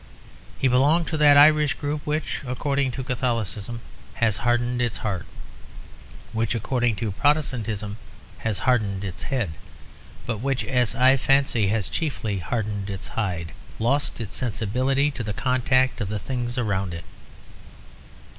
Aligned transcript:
He 0.57 0.67
belonged 0.67 1.05
to 1.09 1.17
that 1.17 1.37
Irish 1.37 1.75
group 1.75 2.01
which, 2.07 2.41
according 2.47 2.89
to 2.93 3.03
Catholicism, 3.03 3.81
has 4.15 4.37
hardened 4.37 4.81
its 4.81 4.97
heart, 5.05 5.27
which, 6.33 6.55
according 6.55 6.95
to 6.95 7.11
Protestantism 7.11 7.97
has 8.39 8.57
hardened 8.65 9.03
its 9.03 9.21
head, 9.21 9.51
but 10.25 10.39
which, 10.39 10.65
as 10.65 10.95
I 10.95 11.17
fancy, 11.17 11.67
has 11.67 11.87
chiefly 11.87 12.39
hardened 12.39 12.89
its 12.89 13.09
hide, 13.09 13.51
lost 13.77 14.19
its 14.19 14.35
sensibility 14.35 15.11
to 15.11 15.23
the 15.23 15.33
contact 15.37 16.01
of 16.01 16.09
the 16.09 16.17
things 16.17 16.57
around 16.57 16.95
it. 16.95 17.05